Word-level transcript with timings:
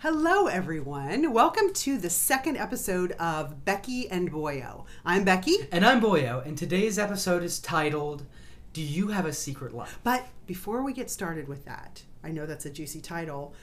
Hello, 0.00 0.46
everyone. 0.46 1.32
Welcome 1.32 1.72
to 1.74 1.98
the 1.98 2.10
second 2.10 2.56
episode 2.56 3.12
of 3.12 3.64
Becky 3.64 4.08
and 4.08 4.30
Boyo. 4.30 4.84
I'm 5.04 5.24
Becky, 5.24 5.56
And 5.72 5.84
I'm 5.84 6.00
Boyo, 6.00 6.44
and 6.46 6.56
today's 6.56 6.98
episode 6.98 7.42
is 7.42 7.58
titled 7.58 8.24
Do 8.72 8.80
You 8.80 9.08
Have 9.08 9.26
a 9.26 9.32
Secret 9.32 9.74
Life? 9.74 9.98
but 10.04 10.26
before 10.46 10.82
we 10.84 10.92
get 10.92 11.10
started 11.10 11.48
with 11.48 11.64
that, 11.64 12.02
I 12.22 12.30
know 12.30 12.46
that's 12.46 12.64
a 12.64 12.70
juicy 12.70 13.00
title. 13.00 13.54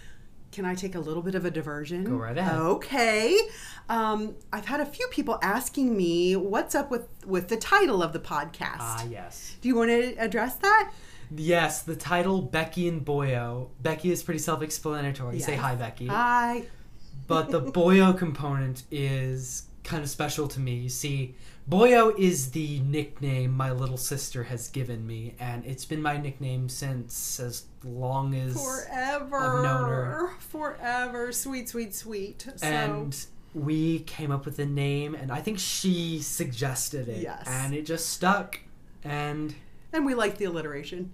Can 0.51 0.65
I 0.65 0.75
take 0.75 0.95
a 0.95 0.99
little 0.99 1.23
bit 1.23 1.35
of 1.35 1.45
a 1.45 1.51
diversion? 1.51 2.03
Go 2.03 2.15
right 2.15 2.37
ahead. 2.37 2.55
Okay. 2.55 3.37
Um, 3.89 4.35
I've 4.53 4.65
had 4.65 4.79
a 4.81 4.85
few 4.85 5.07
people 5.07 5.39
asking 5.41 5.95
me 5.97 6.35
what's 6.35 6.75
up 6.75 6.91
with 6.91 7.07
with 7.25 7.47
the 7.49 7.57
title 7.57 8.01
of 8.03 8.13
the 8.13 8.19
podcast. 8.19 8.77
Ah, 8.79 9.05
yes. 9.09 9.55
Do 9.61 9.67
you 9.67 9.75
want 9.75 9.89
to 9.89 10.15
address 10.15 10.55
that? 10.57 10.91
Yes, 11.35 11.81
the 11.81 11.95
title 11.95 12.41
Becky 12.41 12.87
and 12.87 13.05
Boyo. 13.05 13.69
Becky 13.81 14.11
is 14.11 14.23
pretty 14.23 14.39
self 14.39 14.61
explanatory. 14.61 15.39
Say 15.39 15.55
hi, 15.55 15.75
Becky. 15.75 16.07
Hi. 16.07 16.63
But 17.27 17.51
the 17.51 17.61
Boyo 17.71 18.17
component 18.17 18.83
is 18.91 19.63
kind 19.83 20.03
of 20.03 20.09
special 20.09 20.47
to 20.49 20.59
me. 20.59 20.75
You 20.75 20.89
see, 20.89 21.35
Boyo 21.69 22.17
is 22.17 22.51
the 22.51 22.79
nickname 22.81 23.51
my 23.51 23.71
little 23.71 23.97
sister 23.97 24.43
has 24.43 24.67
given 24.67 25.05
me, 25.07 25.35
and 25.39 25.65
it's 25.65 25.85
been 25.85 26.01
my 26.01 26.17
nickname 26.17 26.69
since 26.69 27.39
as 27.39 27.65
long 27.83 28.35
as. 28.35 28.53
Forever. 28.53 29.37
I've 29.37 29.63
known 29.63 29.89
her. 29.89 30.29
Forever. 30.39 31.31
Sweet, 31.31 31.69
sweet, 31.69 31.93
sweet. 31.95 32.47
So, 32.55 32.67
And 32.67 33.25
we 33.53 33.99
came 33.99 34.31
up 34.31 34.45
with 34.45 34.57
the 34.57 34.65
name, 34.65 35.15
and 35.15 35.31
I 35.31 35.41
think 35.41 35.57
she 35.59 36.19
suggested 36.19 37.07
it. 37.07 37.21
Yes. 37.21 37.47
And 37.47 37.73
it 37.73 37.85
just 37.85 38.09
stuck. 38.09 38.59
And 39.03 39.55
and 39.95 40.05
we 40.05 40.13
like 40.13 40.37
the 40.37 40.45
alliteration. 40.45 41.11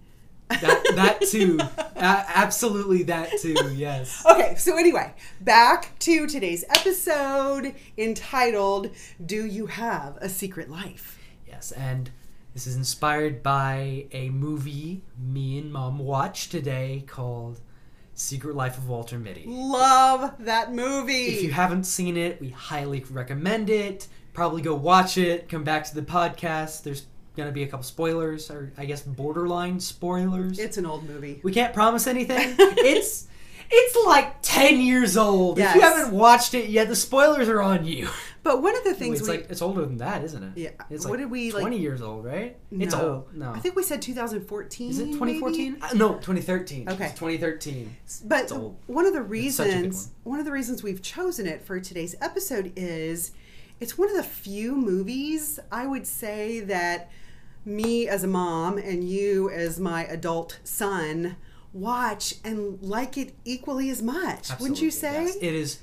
that, 0.49 0.83
that 0.95 1.21
too. 1.21 1.59
Absolutely 1.95 3.03
that 3.03 3.29
too, 3.39 3.55
yes. 3.75 4.25
Okay, 4.29 4.55
so 4.55 4.77
anyway, 4.77 5.13
back 5.39 5.97
to 5.99 6.27
today's 6.27 6.65
episode 6.69 7.73
entitled 7.97 8.89
Do 9.23 9.45
You 9.45 9.67
Have 9.67 10.17
a 10.17 10.27
Secret 10.27 10.69
Life? 10.69 11.19
Yes, 11.47 11.71
and 11.71 12.09
this 12.53 12.67
is 12.67 12.75
inspired 12.75 13.41
by 13.43 14.07
a 14.11 14.29
movie 14.29 15.03
me 15.17 15.59
and 15.59 15.71
mom 15.71 15.99
watched 15.99 16.51
today 16.51 17.05
called 17.07 17.61
Secret 18.13 18.55
Life 18.55 18.77
of 18.77 18.89
Walter 18.89 19.17
Mitty. 19.17 19.45
Love 19.47 20.33
that 20.39 20.73
movie. 20.73 21.27
If 21.27 21.43
you 21.43 21.51
haven't 21.51 21.85
seen 21.85 22.17
it, 22.17 22.41
we 22.41 22.49
highly 22.49 23.05
recommend 23.09 23.69
it. 23.69 24.07
Probably 24.33 24.61
go 24.61 24.75
watch 24.75 25.17
it, 25.17 25.49
come 25.49 25.63
back 25.63 25.85
to 25.85 25.95
the 25.95 26.01
podcast. 26.01 26.83
There's 26.83 27.05
gonna 27.41 27.51
be 27.51 27.63
a 27.63 27.67
couple 27.67 27.83
spoilers, 27.83 28.49
or 28.51 28.71
I 28.77 28.85
guess 28.85 29.01
borderline 29.01 29.79
spoilers. 29.79 30.59
it's 30.59 30.77
an 30.77 30.85
old 30.85 31.07
movie. 31.09 31.39
we 31.43 31.51
can't 31.51 31.73
promise 31.73 32.07
anything. 32.07 32.55
it's 32.59 33.27
it's 33.73 34.05
like 34.05 34.35
10 34.41 34.81
years 34.81 35.15
old. 35.15 35.57
If 35.57 35.73
you 35.75 35.79
haven't 35.81 36.11
watched 36.13 36.53
it 36.53 36.69
yet, 36.69 36.89
the 36.89 36.95
spoilers 36.95 37.47
are 37.47 37.61
on 37.61 37.85
you. 37.85 38.09
But 38.43 38.61
one 38.61 38.75
of 38.75 38.83
the 38.83 38.93
things 38.93 39.19
it's 39.19 39.29
we 39.29 39.37
like 39.37 39.47
it's 39.49 39.61
older 39.61 39.81
than 39.85 39.97
that, 39.99 40.23
isn't 40.25 40.43
it? 40.43 40.51
Yeah. 40.57 40.69
It's 40.89 41.05
What 41.05 41.11
like 41.11 41.19
did 41.19 41.31
we, 41.31 41.51
like- 41.53 41.61
20 41.61 41.77
years 41.77 42.01
old, 42.01 42.25
right? 42.25 42.57
It's 42.71 42.93
No. 42.93 43.09
old. 43.09 43.33
No. 43.35 43.51
I 43.53 43.59
think 43.59 43.75
we 43.77 43.83
said 43.83 44.01
2014. 44.01 44.89
Is 44.89 44.99
it 44.99 45.03
maybe? 45.05 45.13
2014? 45.13 45.77
Uh, 45.81 45.89
no, 45.93 46.15
2013. 46.15 46.89
Okay. 46.89 47.05
It's 47.05 47.13
2013. 47.19 47.95
But 48.25 48.41
It's 48.41 48.51
old. 48.51 48.77
one 48.87 49.05
of 49.05 49.13
the 49.13 49.21
It's 49.31 49.55
such 49.55 49.67
a 49.67 49.69
good 49.69 49.75
reasons 49.85 50.09
one 50.23 50.39
of 50.39 50.45
the 50.45 50.51
reasons 50.51 50.83
we've 50.83 51.01
chosen 51.01 51.45
it 51.47 51.61
for 51.63 51.79
today's 51.79 52.15
episode 52.19 52.73
is 52.75 53.31
it's 53.79 53.97
one 53.97 54.09
of 54.09 54.17
the 54.17 54.23
few 54.23 54.75
movies 54.75 55.59
I 55.71 55.87
would 55.87 56.05
say 56.07 56.59
that 56.61 57.09
me 57.65 58.07
as 58.07 58.23
a 58.23 58.27
mom 58.27 58.77
and 58.77 59.07
you 59.07 59.49
as 59.49 59.79
my 59.79 60.05
adult 60.05 60.59
son 60.63 61.35
watch 61.73 62.35
and 62.43 62.81
like 62.81 63.17
it 63.17 63.33
equally 63.45 63.89
as 63.89 64.01
much. 64.01 64.49
Wouldn't 64.59 64.81
you 64.81 64.91
say? 64.91 65.25
yes. 65.25 65.35
It 65.37 65.53
is 65.53 65.79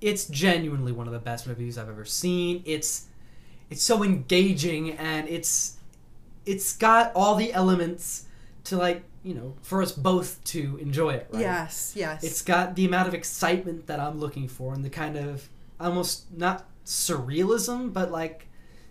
it's 0.00 0.26
genuinely 0.26 0.92
one 0.92 1.06
of 1.06 1.12
the 1.12 1.18
best 1.18 1.46
movies 1.46 1.78
I've 1.78 1.88
ever 1.88 2.04
seen. 2.04 2.62
It's 2.64 3.06
it's 3.70 3.82
so 3.82 4.02
engaging 4.04 4.92
and 4.92 5.28
it's 5.28 5.76
it's 6.44 6.76
got 6.76 7.12
all 7.14 7.34
the 7.34 7.52
elements 7.52 8.26
to 8.64 8.76
like, 8.76 9.02
you 9.22 9.34
know, 9.34 9.54
for 9.62 9.82
us 9.82 9.92
both 9.92 10.42
to 10.44 10.76
enjoy 10.80 11.10
it, 11.14 11.28
right? 11.32 11.40
Yes, 11.40 11.92
yes. 11.96 12.22
It's 12.22 12.42
got 12.42 12.76
the 12.76 12.84
amount 12.84 13.08
of 13.08 13.14
excitement 13.14 13.86
that 13.86 13.98
I'm 13.98 14.20
looking 14.20 14.48
for 14.48 14.74
and 14.74 14.84
the 14.84 14.90
kind 14.90 15.16
of 15.16 15.48
almost 15.80 16.32
not 16.36 16.66
surrealism, 16.84 17.92
but 17.92 18.10
like 18.12 18.45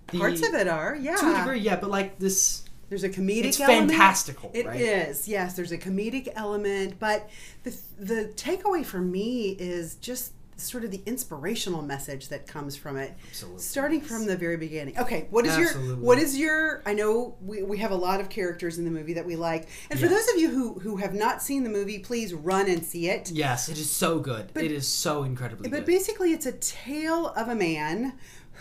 the 0.07 0.19
Parts 0.19 0.47
of 0.47 0.53
it 0.53 0.67
are, 0.67 0.95
yeah. 0.95 1.15
to 1.15 1.33
a 1.33 1.37
degree, 1.37 1.59
yeah, 1.59 1.75
but 1.77 1.89
like 1.89 2.19
this 2.19 2.63
There's 2.89 3.03
a 3.03 3.09
comedic 3.09 3.45
it's 3.45 3.59
element. 3.59 3.91
fantastical, 3.91 4.51
It 4.53 4.65
right? 4.67 4.79
is, 4.79 5.27
yes. 5.27 5.55
There's 5.55 5.71
a 5.71 5.77
comedic 5.77 6.31
element, 6.35 6.99
but 6.99 7.29
the 7.63 7.75
the 7.99 8.31
takeaway 8.35 8.85
for 8.85 8.99
me 8.99 9.49
is 9.59 9.95
just 9.95 10.33
sort 10.57 10.85
of 10.85 10.91
the 10.91 11.01
inspirational 11.05 11.81
message 11.81 12.29
that 12.29 12.47
comes 12.47 12.77
from 12.77 12.95
it, 12.95 13.13
Absolutely, 13.27 13.61
starting 13.61 13.99
yes. 13.99 14.07
from 14.07 14.25
the 14.25 14.37
very 14.37 14.55
beginning. 14.55 14.97
Okay, 14.97 15.27
what 15.29 15.45
is 15.45 15.57
your 15.57 15.69
what 15.97 16.17
is 16.17 16.37
your? 16.37 16.81
I 16.85 16.93
know 16.93 17.35
we, 17.41 17.61
we 17.63 17.77
have 17.79 17.91
a 17.91 17.95
lot 17.95 18.21
of 18.21 18.29
characters 18.29 18.77
in 18.77 18.85
the 18.85 18.91
movie 18.91 19.13
that 19.13 19.25
we 19.25 19.35
like, 19.35 19.67
and 19.89 19.99
for 19.99 20.07
those 20.07 20.25
of 20.29 20.37
you 20.39 20.49
who 20.49 20.79
who 20.79 20.97
have 20.97 21.13
not 21.13 21.41
seen 21.41 21.63
the 21.63 21.69
movie, 21.69 21.99
please 21.99 22.33
run 22.33 22.69
and 22.69 22.85
see 22.85 23.09
it. 23.09 23.31
Yes, 23.31 23.67
it 23.67 23.77
is 23.77 23.89
so 23.91 24.19
good. 24.19 24.51
But- 24.53 24.63
it 24.63 24.71
is 24.71 24.87
so 24.87 25.23
incredibly 25.23 25.67
But 25.69 25.77
good. 25.79 25.85
basically, 25.87 26.31
it's 26.31 26.45
a 26.45 26.53
tale 26.53 27.27
of 27.35 27.49
a 27.49 27.55
man 27.55 28.13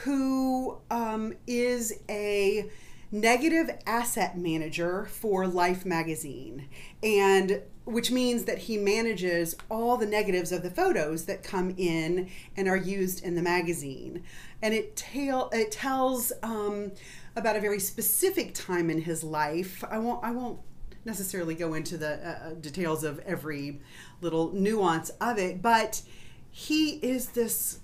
who 0.03 0.79
um, 0.91 1.35
is 1.47 2.01
a 2.09 2.69
negative 3.11 3.71
asset 3.87 4.37
manager 4.37 5.07
for 5.07 5.47
Life 5.47 5.87
magazine, 5.87 6.69
and 7.03 7.63
which 7.85 8.11
means 8.11 8.45
that 8.45 8.59
he 8.59 8.77
manages 8.77 9.55
all 9.71 9.97
the 9.97 10.07
negatives 10.07 10.51
of 10.51 10.63
the 10.63 10.71
photos 10.71 11.27
that 11.27 11.45
come 11.45 11.75
in 11.77 12.29
and 12.57 12.67
are 12.67 12.77
used 12.77 13.23
in 13.23 13.35
the 13.37 13.43
magazine. 13.43 14.25
And 14.63 14.75
it 14.75 14.97
tell 14.97 15.49
it 15.53 15.71
tells 15.71 16.33
um, 16.43 16.93
about 17.37 17.57
a 17.57 17.61
very 17.61 17.79
specific 17.79 18.55
time 18.55 18.91
in 18.91 19.03
his 19.03 19.23
life. 19.23 19.85
I 19.89 19.99
won't. 19.99 20.25
I 20.25 20.31
won't 20.31 20.59
necessarily 21.05 21.55
go 21.55 21.75
into 21.75 21.99
the 21.99 22.15
uh, 22.27 22.49
uh, 22.49 22.55
details 22.55 23.05
of 23.05 23.19
every 23.21 23.81
little 24.23 24.53
nuance 24.53 25.11
of 25.21 25.39
it, 25.39 25.63
but 25.63 26.03
he 26.51 26.93
is 26.97 27.29
this. 27.29 27.81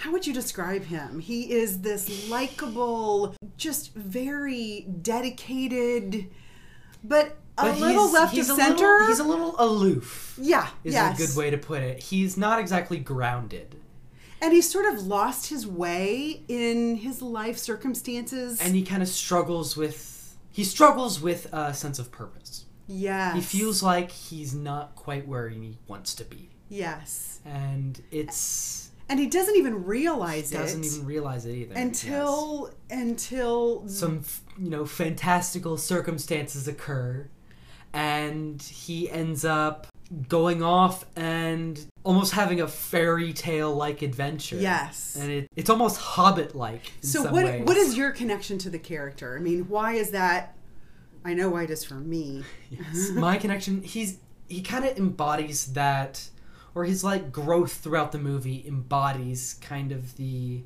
How 0.00 0.12
would 0.12 0.26
you 0.26 0.32
describe 0.32 0.84
him? 0.84 1.18
He 1.20 1.52
is 1.52 1.80
this 1.80 2.28
likable, 2.30 3.34
just 3.56 3.94
very 3.94 4.86
dedicated, 5.02 6.30
but 7.04 7.36
a 7.58 7.64
But 7.64 7.78
little 7.80 8.10
left 8.10 8.32
of 8.32 8.48
a 8.48 8.52
little- 8.54 8.56
center. 8.56 9.06
he's 9.06 9.18
a 9.18 9.24
little 9.24 9.54
aloof. 9.58 10.38
yeah, 10.40 10.68
Is 10.84 10.94
yes. 10.94 11.20
a 11.20 11.26
good 11.26 11.36
way 11.36 11.50
to 11.50 11.58
put 11.58 11.82
it. 11.82 12.02
He's 12.04 12.36
not 12.38 12.58
exactly 12.58 12.96
grounded, 12.98 13.76
And 14.40 14.54
he's 14.54 14.70
sort 14.70 14.86
of 14.86 15.06
lost 15.06 15.48
his 15.50 15.66
way 15.66 16.44
in 16.48 16.96
his 16.96 17.20
life 17.20 17.58
circumstances. 17.58 18.58
and 18.58 18.74
he 18.74 18.82
kind 18.82 19.02
of 19.02 19.08
struggles 19.08 19.76
with. 19.76 20.34
He 20.50 20.64
struggles 20.64 21.20
with 21.20 21.52
a 21.52 21.74
sense 21.74 21.98
of 21.98 22.10
purpose. 22.10 22.64
yes, 22.88 23.34
He 23.34 23.40
feels 23.42 23.82
like 23.82 24.10
he's 24.10 24.54
not 24.54 24.96
quite 24.96 25.28
where 25.28 25.48
he 25.50 25.76
wants 25.86 26.14
to 26.14 26.24
be, 26.24 26.48
yes, 26.70 27.40
and 27.44 28.00
it's 28.10 28.89
and 29.10 29.18
he 29.18 29.26
doesn't 29.26 29.56
even 29.56 29.84
realize 29.84 30.52
it. 30.52 30.56
He 30.56 30.62
doesn't 30.62 30.84
it 30.84 30.86
even 30.86 31.04
realize 31.04 31.44
it 31.44 31.54
either 31.54 31.74
until 31.74 32.70
until 32.88 33.86
some 33.88 34.22
you 34.56 34.70
know 34.70 34.86
fantastical 34.86 35.76
circumstances 35.76 36.68
occur, 36.68 37.28
and 37.92 38.62
he 38.62 39.10
ends 39.10 39.44
up 39.44 39.88
going 40.28 40.62
off 40.62 41.04
and 41.14 41.86
almost 42.02 42.32
having 42.32 42.60
a 42.60 42.66
fairy 42.66 43.32
tale 43.32 43.74
like 43.74 44.02
adventure. 44.02 44.56
yes. 44.56 45.16
and 45.16 45.30
it, 45.30 45.48
it's 45.54 45.70
almost 45.70 45.98
hobbit 45.98 46.54
like 46.54 46.92
So 47.00 47.30
what 47.30 47.60
what 47.62 47.76
is 47.76 47.96
your 47.96 48.12
connection 48.12 48.58
to 48.58 48.70
the 48.70 48.78
character? 48.78 49.36
I 49.36 49.40
mean, 49.40 49.68
why 49.68 49.94
is 49.94 50.12
that? 50.12 50.56
I 51.24 51.34
know 51.34 51.50
why 51.50 51.64
it 51.64 51.70
is 51.70 51.84
for 51.84 51.94
me. 51.94 52.44
yes. 52.70 53.10
my 53.10 53.38
connection 53.38 53.82
he's 53.82 54.18
he 54.48 54.62
kind 54.62 54.84
of 54.84 54.96
embodies 54.96 55.72
that 55.74 56.28
or 56.74 56.84
his 56.84 57.02
like 57.04 57.32
growth 57.32 57.72
throughout 57.74 58.12
the 58.12 58.18
movie 58.18 58.64
embodies 58.66 59.54
kind 59.60 59.92
of 59.92 60.16
the 60.16 60.62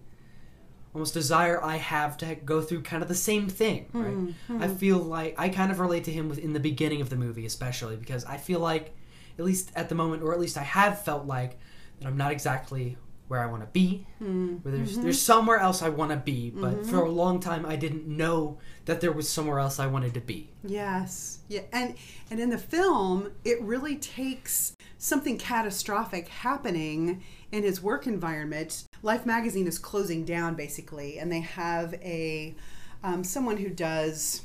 almost 0.95 1.15
desire 1.15 1.63
i 1.63 1.77
have 1.77 2.17
to 2.17 2.35
go 2.37 2.61
through 2.61 2.83
kind 2.83 3.03
of 3.03 3.09
the 3.09 3.15
same 3.15 3.49
thing 3.49 3.87
right? 3.93 4.13
Hmm, 4.13 4.31
hmm. 4.47 4.63
I 4.63 4.69
feel 4.69 4.99
like 4.99 5.35
i 5.39 5.49
kind 5.49 5.73
of 5.73 5.81
relate 5.81 6.05
to 6.05 6.13
him 6.13 6.29
with, 6.29 6.39
in 6.39 6.53
the 6.53 6.61
beginning 6.61 7.01
of 7.01 7.11
the 7.11 7.17
movie 7.17 7.47
especially 7.47 7.97
because 7.97 8.25
i 8.25 8.37
feel 8.37 8.61
like 8.61 8.95
at 9.39 9.45
least 9.45 9.73
at 9.75 9.89
the 9.89 9.95
moment 9.95 10.23
or 10.23 10.33
at 10.33 10.41
least 10.41 10.57
i 10.57 10.63
have 10.63 11.03
felt 11.03 11.27
like 11.27 11.59
that 11.99 12.07
i'm 12.07 12.17
not 12.17 12.31
exactly 12.31 12.97
where 13.29 13.41
i 13.41 13.47
want 13.47 13.63
to 13.63 13.69
be 13.69 14.07
hmm. 14.19 14.57
where 14.57 14.75
there's 14.75 14.93
mm-hmm. 14.93 15.03
there's 15.03 15.21
somewhere 15.21 15.59
else 15.59 15.83
i 15.83 15.89
want 15.89 16.11
to 16.11 16.17
be 16.17 16.51
but 16.51 16.85
for 16.87 16.99
a 16.99 17.03
mm-hmm. 17.03 17.17
long 17.17 17.41
time 17.41 17.65
i 17.67 17.77
didn't 17.77 18.07
know 18.07 18.59
that 18.85 19.01
there 19.01 19.13
was 19.13 19.29
somewhere 19.29 19.59
else 19.59 19.79
i 19.79 19.87
wanted 19.87 20.15
to 20.15 20.21
be 20.21 20.51
Yes. 20.67 21.41
Yeah. 21.49 21.63
And 21.73 21.95
and 22.31 22.41
in 22.41 22.51
the 22.51 22.59
film, 22.59 23.33
it 23.45 23.61
really 23.63 23.97
takes 23.97 24.75
something 24.99 25.39
catastrophic 25.39 26.29
happening 26.29 27.23
in 27.53 27.63
his 27.63 27.83
work 27.83 28.07
environment. 28.07 28.85
Life 29.03 29.27
magazine 29.27 29.67
is 29.67 29.79
closing 29.79 30.25
down 30.25 30.55
basically, 30.55 31.19
and 31.19 31.31
they 31.31 31.41
have 31.41 31.95
a 31.95 32.55
um, 33.03 33.23
someone 33.23 33.59
who 33.59 33.69
does 33.69 34.43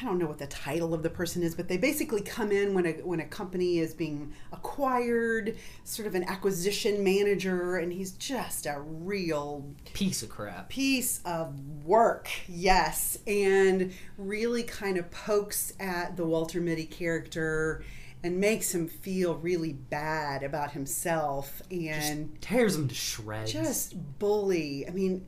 I 0.00 0.04
don't 0.04 0.18
know 0.18 0.26
what 0.26 0.38
the 0.38 0.46
title 0.46 0.94
of 0.94 1.02
the 1.02 1.10
person 1.10 1.42
is, 1.42 1.54
but 1.56 1.66
they 1.66 1.76
basically 1.76 2.20
come 2.20 2.52
in 2.52 2.72
when 2.72 2.86
a 2.86 2.92
when 3.04 3.18
a 3.20 3.24
company 3.26 3.78
is 3.78 3.94
being 3.94 4.32
acquired, 4.52 5.56
sort 5.84 6.06
of 6.06 6.14
an 6.14 6.24
acquisition 6.24 7.02
manager, 7.02 7.76
and 7.78 7.92
he's 7.92 8.12
just 8.12 8.66
a 8.66 8.80
real 8.80 9.66
Piece 9.94 10.22
of 10.22 10.28
crap. 10.28 10.68
piece 10.68 11.20
of 11.24 11.58
work, 11.84 12.28
yes, 12.46 13.18
and 13.26 13.92
really 14.16 14.62
kind 14.62 14.96
of 14.98 15.10
pokes 15.10 15.72
at 15.80 16.16
the 16.16 16.24
Walter 16.24 16.60
Mitty 16.60 16.86
character 16.86 17.82
and 18.22 18.38
makes 18.38 18.74
him 18.74 18.88
feel 18.88 19.34
really 19.36 19.72
bad 19.72 20.42
about 20.42 20.72
himself 20.72 21.62
and 21.70 22.40
Tears 22.40 22.74
him 22.76 22.88
to 22.88 22.94
shreds. 22.94 23.52
just 23.52 23.94
bully. 24.18 24.86
I 24.88 24.90
mean, 24.90 25.26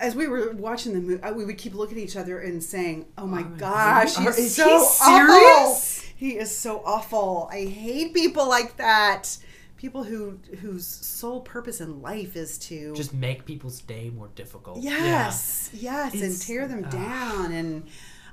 as 0.00 0.14
we 0.16 0.26
were 0.26 0.52
watching 0.52 0.92
the 0.94 1.00
movie, 1.00 1.22
we 1.32 1.44
would 1.44 1.58
keep 1.58 1.74
looking 1.74 1.98
at 1.98 2.04
each 2.04 2.16
other 2.16 2.40
and 2.40 2.62
saying, 2.62 3.06
"Oh 3.18 3.26
my 3.26 3.42
Oh, 3.42 3.56
gosh, 3.58 4.16
are- 4.18 4.32
he's 4.32 4.56
so 4.56 4.64
he 4.66 4.74
awful. 4.74 5.26
serious? 5.26 6.00
He 6.16 6.36
is 6.38 6.54
so 6.56 6.82
awful. 6.84 7.48
I 7.52 7.64
hate 7.66 8.12
people 8.14 8.48
like 8.48 8.76
that. 8.78 9.36
People 9.76 10.04
who 10.04 10.38
whose 10.60 10.86
sole 10.86 11.40
purpose 11.40 11.80
in 11.80 12.02
life 12.02 12.36
is 12.36 12.58
to 12.58 12.94
just 12.94 13.14
make 13.14 13.46
people's 13.46 13.80
day 13.80 14.10
more 14.10 14.28
difficult. 14.34 14.80
Yes, 14.82 15.70
yes, 15.72 16.12
and 16.14 16.38
tear 16.40 16.68
them 16.68 16.84
ugh. 16.84 16.90
down, 16.90 17.52
and 17.52 17.86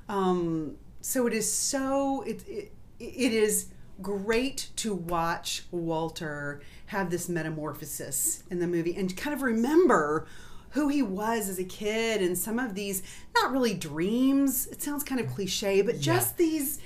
um, 0.10 0.76
so 1.02 1.28
it 1.28 1.34
is 1.34 1.52
so 1.52 2.22
it, 2.24 2.44
it 2.48 2.72
it 3.00 3.32
is 3.34 3.68
great 4.02 4.70
to 4.76 4.94
watch 4.94 5.64
Walter 5.72 6.62
have 6.88 7.10
this 7.10 7.28
metamorphosis 7.30 8.44
in 8.52 8.60
the 8.60 8.68
movie 8.68 8.96
and 8.96 9.16
kind 9.18 9.34
of 9.34 9.42
remember 9.42 10.28
who 10.78 10.90
he 10.90 11.02
was 11.02 11.50
as 11.50 11.58
a 11.58 11.64
kid 11.64 12.22
and 12.22 12.38
some 12.38 12.60
of 12.60 12.76
these 12.76 13.02
not 13.34 13.52
really 13.52 13.74
dreams 13.74 14.68
it 14.68 14.80
sounds 14.80 15.04
kind 15.04 15.20
of 15.20 15.28
cliche 15.28 15.82
but 15.82 16.00
just 16.00 16.38
these 16.38 16.80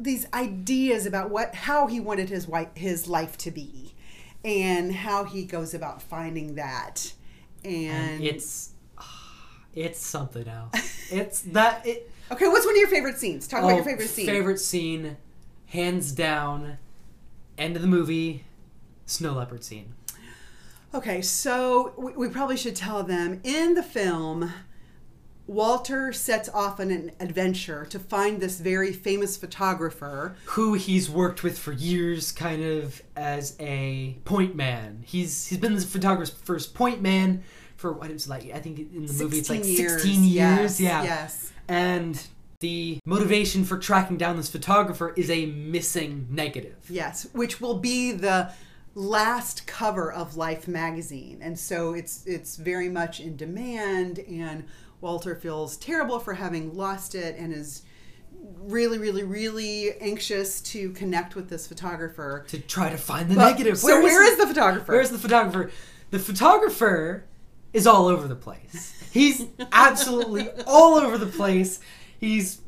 these 0.00 0.26
ideas 0.34 1.06
about 1.06 1.30
what 1.30 1.54
how 1.54 1.86
he 1.86 2.00
wanted 2.00 2.28
his 2.28 2.48
wife, 2.48 2.68
his 2.74 3.06
life 3.06 3.38
to 3.38 3.52
be 3.52 3.94
and 4.44 4.92
how 4.92 5.22
he 5.22 5.44
goes 5.44 5.74
about 5.74 6.02
finding 6.02 6.56
that 6.56 7.12
and, 7.64 8.20
And 8.20 8.24
it's 8.24 8.70
it's 9.76 10.04
something 10.04 10.48
else. 10.48 10.72
It's 11.12 11.42
that 11.42 11.86
it 11.86 12.10
okay 12.32 12.48
what's 12.48 12.66
one 12.66 12.74
of 12.74 12.80
your 12.80 12.88
favorite 12.88 13.18
scenes 13.18 13.46
talk 13.46 13.60
about 13.60 13.72
oh, 13.72 13.76
your 13.76 13.84
favorite 13.84 14.08
scene 14.08 14.26
Favorite 14.26 14.60
scene, 14.60 15.16
hands 15.66 16.10
down, 16.10 16.78
end 17.56 17.76
of 17.76 17.82
the 17.82 17.88
movie, 17.88 18.44
snow 19.06 19.34
leopard 19.34 19.62
scene. 19.62 19.94
Okay 20.94 21.20
so 21.22 21.92
we, 21.96 22.12
we 22.12 22.28
probably 22.28 22.56
should 22.56 22.76
tell 22.76 23.02
them 23.02 23.40
in 23.44 23.74
the 23.74 23.82
film 23.82 24.52
walter 25.48 26.12
sets 26.12 26.48
off 26.50 26.78
on 26.78 26.90
an 26.90 27.10
adventure 27.18 27.84
to 27.86 27.98
find 27.98 28.40
this 28.40 28.60
very 28.60 28.92
famous 28.92 29.36
photographer 29.36 30.36
Who 30.44 30.74
he's 30.74 31.10
worked 31.10 31.42
with 31.42 31.58
for 31.58 31.72
years, 31.72 32.30
kind 32.30 32.62
of 32.62 33.02
as 33.16 33.56
a 33.58 34.18
point 34.24 34.54
man. 34.54 35.02
He's 35.06 35.48
he's 35.48 35.58
been 35.58 35.74
the 35.74 35.80
photographer's 35.80 36.66
point 36.66 37.00
man 37.00 37.42
for 37.76 37.92
what 37.92 38.10
it's 38.10 38.28
like. 38.28 38.50
I 38.54 38.60
think 38.60 38.78
in 38.78 39.06
the 39.06 39.12
movie 39.12 39.38
it's 39.38 39.50
like 39.50 39.64
16 39.64 40.24
years. 40.24 40.26
yes, 40.26 40.80
yeah. 40.80 41.02
yes 41.02 41.52
And 41.66 42.22
the 42.60 42.98
motivation 43.06 43.64
for 43.64 43.78
tracking 43.78 44.18
down 44.18 44.36
this 44.36 44.50
photographer 44.50 45.14
is 45.16 45.30
a 45.30 45.46
missing 45.46 46.26
negative. 46.28 46.76
Yes, 46.90 47.26
which 47.32 47.60
will 47.60 47.78
be 47.78 48.12
the 48.12 48.52
last 48.98 49.64
cover 49.66 50.12
of 50.12 50.36
Life 50.36 50.66
magazine. 50.66 51.38
And 51.40 51.58
so 51.58 51.94
it's 51.94 52.26
it's 52.26 52.56
very 52.56 52.88
much 52.88 53.20
in 53.20 53.36
demand 53.36 54.18
and 54.18 54.64
Walter 55.00 55.36
feels 55.36 55.76
terrible 55.76 56.18
for 56.18 56.34
having 56.34 56.74
lost 56.76 57.14
it 57.14 57.36
and 57.38 57.54
is 57.54 57.82
really 58.60 58.98
really 58.98 59.22
really 59.22 59.92
anxious 60.00 60.60
to 60.60 60.90
connect 60.92 61.36
with 61.36 61.48
this 61.48 61.66
photographer. 61.68 62.44
To 62.48 62.58
try 62.58 62.90
to 62.90 62.98
find 62.98 63.30
the 63.30 63.36
But- 63.36 63.50
negative. 63.50 63.78
So 63.78 63.86
Where 63.86 64.02
where 64.02 64.22
is 64.24 64.32
is 64.32 64.38
the 64.38 64.46
photographer? 64.48 64.92
Where's 64.92 65.10
the 65.10 65.18
photographer? 65.18 65.70
The 66.10 66.18
photographer 66.18 67.24
is 67.72 67.86
all 67.86 68.08
over 68.08 68.26
the 68.26 68.34
place. 68.36 68.94
He's 69.12 69.44
absolutely 69.72 70.48
all 70.66 70.94
over 70.94 71.18
the 71.18 71.26
place. 71.26 71.78
He's 72.18 72.60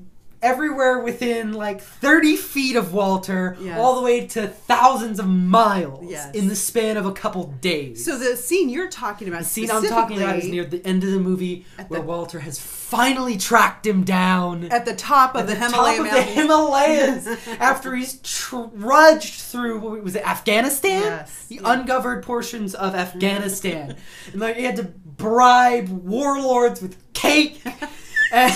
everywhere 0.43 1.01
within 1.01 1.53
like 1.53 1.81
30 1.83 2.37
feet 2.37 2.75
of 2.77 2.93
Walter, 2.95 3.57
Yes. 3.61 3.79
all 3.79 3.97
the 3.97 4.01
way 4.03 4.27
to 4.29 4.49
thousands 4.49 5.19
of 5.21 5.27
miles 5.29 6.07
Yes. 6.11 6.35
in 6.35 6.49
the 6.49 6.57
span 6.57 6.97
of 6.97 7.05
a 7.05 7.13
couple 7.13 7.45
days. 7.61 8.05
so 8.05 8.17
the 8.19 8.37
scene 8.37 8.69
you're 8.71 8.89
talking 8.89 9.29
about 9.29 9.41
the 9.41 9.45
scene 9.49 9.71
I'm 9.71 9.85
talking 9.87 10.17
about 10.17 10.37
is 10.39 10.49
near 10.49 10.65
the 10.65 10.85
end 10.87 11.05
of 11.05 11.11
the 11.11 11.19
movie 11.19 11.67
where 11.89 12.01
the- 12.01 12.07
Walter 12.07 12.41
has 12.41 12.59
finally 12.59 13.37
tracked 13.37 13.87
him 13.87 14.03
down 14.03 14.65
at 14.71 14.85
the 14.87 14.95
top 14.95 15.35
of 15.35 15.47
the, 15.47 15.55
the 15.55 15.61
Himalaya 15.61 15.97
top 15.99 16.07
of 16.07 16.13
the. 16.13 16.23
Himalayas 16.23 17.27
after 17.61 17.95
he's 17.95 18.15
trudged 18.23 19.35
through 19.43 19.79
what 19.81 20.03
was 20.03 20.17
it 20.17 20.27
Afghanistan? 20.27 21.03
Yes. 21.03 21.45
The 21.49 21.57
Yeah. 21.57 21.61
ungoverned 21.73 22.23
portions 22.25 22.75
of 22.75 22.95
Afghanistan, 22.95 23.97
and 24.33 24.41
like 24.41 24.57
he 24.57 24.65
had 24.65 24.77
to 24.77 24.85
bribe 24.85 25.89
warlords 25.91 26.81
with 26.81 26.97
cake 27.13 27.63
and 28.33 28.55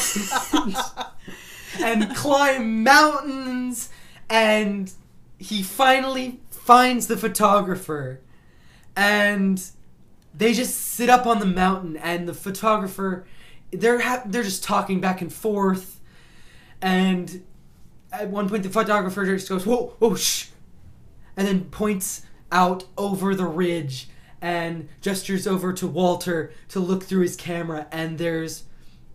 and 1.81 2.15
climb 2.15 2.83
mountains, 2.83 3.89
and 4.29 4.93
he 5.39 5.63
finally 5.63 6.41
finds 6.51 7.07
the 7.07 7.17
photographer, 7.17 8.21
and 8.97 9.63
they 10.37 10.53
just 10.53 10.77
sit 10.77 11.09
up 11.11 11.27
on 11.27 11.39
the 11.41 11.47
mountain, 11.47 11.97
and 11.97 12.29
the 12.29 12.35
photographer, 12.35 13.25
they're 13.73 14.01
ha- 14.01 14.23
they're 14.27 14.43
just 14.43 14.65
talking 14.65 15.01
back 15.01 15.21
and 15.21 15.33
forth, 15.33 16.01
and 16.81 17.43
at 18.13 18.29
one 18.29 18.49
point 18.49 18.63
the 18.63 18.71
photographer 18.71 19.25
just 19.27 19.49
goes, 19.49 19.67
"Whoa, 19.67 19.95
whoa, 19.99 20.15
shh," 20.15 20.49
and 21.37 21.47
then 21.47 21.65
points 21.67 22.23
out 22.53 22.85
over 22.97 23.35
the 23.35 23.47
ridge 23.47 24.09
and 24.41 24.89
gestures 25.01 25.47
over 25.47 25.73
to 25.73 25.87
Walter 25.87 26.53
to 26.69 26.79
look 26.79 27.05
through 27.05 27.23
his 27.23 27.37
camera, 27.37 27.87
and 27.91 28.19
there's 28.19 28.65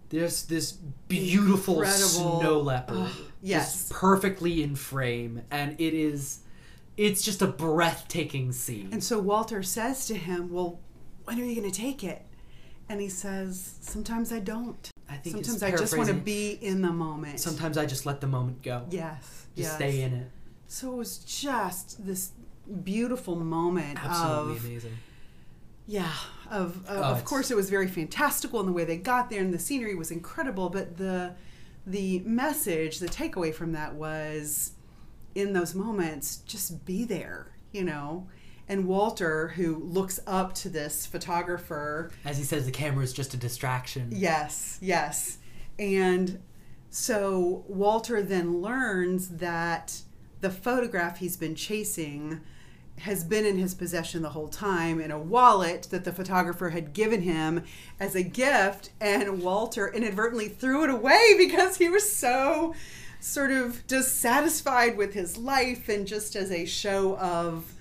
there's 0.09 0.43
this 0.45 0.71
beautiful 1.07 1.81
Incredible- 1.81 2.39
snow 2.39 2.59
leopard, 2.59 3.09
yes. 3.41 3.89
perfectly 3.91 4.63
in 4.63 4.75
frame, 4.75 5.41
and 5.51 5.79
it 5.79 5.93
is. 5.93 6.39
It's 6.97 7.21
just 7.21 7.41
a 7.41 7.47
breathtaking 7.47 8.51
scene. 8.51 8.89
And 8.91 9.01
so 9.03 9.19
Walter 9.19 9.63
says 9.63 10.05
to 10.07 10.15
him, 10.15 10.49
"Well, 10.51 10.79
when 11.23 11.39
are 11.39 11.43
you 11.45 11.55
going 11.55 11.71
to 11.71 11.77
take 11.77 12.03
it?" 12.03 12.25
And 12.89 12.99
he 12.99 13.07
says, 13.07 13.75
"Sometimes 13.81 14.33
I 14.33 14.39
don't. 14.39 14.89
I 15.07 15.15
think 15.15 15.45
Sometimes 15.45 15.63
I 15.63 15.71
just 15.71 15.95
want 15.97 16.09
to 16.09 16.15
be 16.15 16.51
in 16.61 16.81
the 16.81 16.91
moment." 16.91 17.39
Sometimes 17.39 17.77
I 17.77 17.85
just 17.85 18.05
let 18.05 18.19
the 18.19 18.27
moment 18.27 18.61
go. 18.61 18.85
yes, 18.89 19.21
Just 19.55 19.69
yes. 19.69 19.75
stay 19.75 20.01
in 20.01 20.13
it. 20.13 20.31
So 20.67 20.91
it 20.93 20.97
was 20.97 21.19
just 21.19 22.05
this 22.05 22.31
beautiful 22.83 23.35
moment 23.35 23.97
Absolutely 24.03 24.57
of 24.57 24.65
amazing. 24.65 24.97
Yeah 25.89 26.13
of 26.49 26.87
uh, 26.87 26.93
Oh, 26.93 27.03
of 27.03 27.25
course 27.25 27.51
it 27.51 27.55
was 27.55 27.69
very 27.69 27.87
fantastical 27.87 28.59
in 28.59 28.65
the 28.65 28.71
way 28.71 28.85
they 28.85 28.97
got 28.97 29.29
there 29.29 29.41
and 29.41 29.53
the 29.53 29.59
scenery 29.59 29.95
was 29.95 30.11
incredible 30.11 30.69
but 30.69 30.97
the 30.97 31.35
the 31.85 32.19
message 32.19 32.99
the 32.99 33.07
takeaway 33.07 33.53
from 33.53 33.71
that 33.73 33.95
was 33.95 34.73
in 35.35 35.53
those 35.53 35.73
moments 35.73 36.37
just 36.37 36.85
be 36.85 37.03
there 37.05 37.51
you 37.71 37.83
know 37.83 38.27
and 38.69 38.85
Walter 38.85 39.47
who 39.49 39.77
looks 39.77 40.19
up 40.27 40.53
to 40.53 40.69
this 40.69 41.07
photographer 41.07 42.11
As 42.23 42.37
he 42.37 42.43
says, 42.43 42.65
the 42.67 42.71
camera 42.71 43.03
is 43.03 43.11
just 43.11 43.33
a 43.33 43.37
distraction. 43.37 44.09
Yes, 44.11 44.77
yes. 44.79 45.39
And 45.79 46.39
so 46.91 47.65
Walter 47.67 48.21
then 48.21 48.61
learns 48.61 49.29
that 49.29 50.01
the 50.41 50.51
photograph 50.51 51.17
he's 51.17 51.35
been 51.35 51.55
chasing 51.55 52.41
has 52.99 53.23
been 53.23 53.45
in 53.45 53.57
his 53.57 53.73
possession 53.73 54.21
the 54.21 54.29
whole 54.29 54.47
time 54.47 54.99
in 54.99 55.11
a 55.11 55.19
wallet 55.19 55.87
that 55.91 56.03
the 56.05 56.11
photographer 56.11 56.69
had 56.69 56.93
given 56.93 57.21
him 57.21 57.63
as 57.99 58.15
a 58.15 58.23
gift 58.23 58.91
and 58.99 59.41
Walter 59.41 59.87
inadvertently 59.87 60.49
threw 60.49 60.83
it 60.83 60.89
away 60.89 61.33
because 61.37 61.77
he 61.77 61.89
was 61.89 62.11
so 62.15 62.73
sort 63.19 63.51
of 63.51 63.85
dissatisfied 63.87 64.95
with 64.97 65.13
his 65.13 65.37
life 65.37 65.89
and 65.89 66.07
just 66.07 66.35
as 66.35 66.51
a 66.51 66.65
show 66.65 67.17
of 67.17 67.73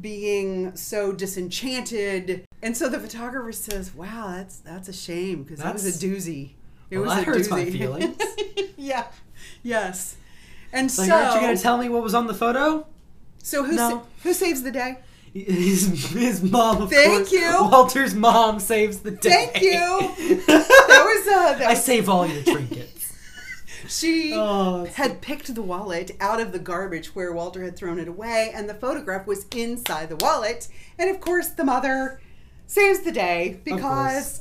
being 0.00 0.74
so 0.76 1.12
disenchanted. 1.12 2.44
And 2.62 2.76
so 2.76 2.88
the 2.88 2.98
photographer 2.98 3.52
says, 3.52 3.94
"Wow, 3.94 4.32
that's 4.36 4.58
that's 4.58 4.88
a 4.88 4.92
shame 4.92 5.42
because 5.44 5.60
that 5.60 5.72
was 5.72 5.86
a 6.02 6.06
doozy. 6.06 6.50
It 6.90 6.98
Well, 6.98 7.06
was 7.06 7.14
that 7.14 7.22
a 7.22 7.24
hurts 7.24 7.48
doozy." 7.48 7.50
my 7.50 7.64
feelings. 7.70 8.16
yeah. 8.76 9.06
Yes. 9.62 10.16
And 10.72 10.88
Like, 10.98 11.08
so 11.08 11.14
aren't 11.14 11.34
you 11.34 11.40
going 11.40 11.56
to 11.56 11.62
tell 11.62 11.78
me 11.78 11.88
what 11.88 12.02
was 12.02 12.14
on 12.14 12.26
the 12.26 12.34
photo? 12.34 12.86
So 13.46 13.62
who 13.64 13.72
No. 13.76 13.90
sa- 13.90 14.02
who 14.24 14.32
saves 14.34 14.62
the 14.62 14.72
day? 14.72 14.98
His, 15.34 16.10
his 16.12 16.42
mom, 16.42 16.82
of 16.82 16.90
Thank 16.90 17.28
course. 17.28 17.32
you. 17.32 17.50
Walter's 17.70 18.14
mom 18.14 18.58
saves 18.58 19.00
the 19.00 19.10
day. 19.10 19.50
Thank 19.52 19.62
you. 19.62 20.44
That 20.46 21.04
was 21.04 21.22
uh 21.28 21.58
that 21.58 21.66
I 21.66 21.70
was, 21.70 21.84
save 21.84 22.08
all 22.08 22.26
your 22.26 22.42
trinkets. 22.42 23.12
she 23.88 24.32
Oh, 24.34 24.86
had 24.94 25.20
picked 25.20 25.54
the 25.54 25.62
wallet 25.62 26.12
out 26.20 26.40
of 26.40 26.52
the 26.52 26.58
garbage 26.58 27.08
where 27.14 27.32
Walter 27.32 27.62
had 27.62 27.76
thrown 27.76 27.98
it 27.98 28.08
away, 28.08 28.50
and 28.54 28.68
the 28.68 28.74
photograph 28.74 29.26
was 29.26 29.44
inside 29.54 30.08
the 30.08 30.16
wallet. 30.16 30.68
And 30.98 31.10
of 31.10 31.20
course, 31.20 31.48
the 31.48 31.64
mother 31.64 32.18
saves 32.66 33.00
the 33.00 33.12
day 33.12 33.60
because, 33.64 34.40